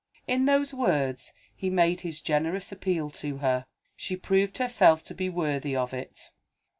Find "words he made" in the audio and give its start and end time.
0.73-2.01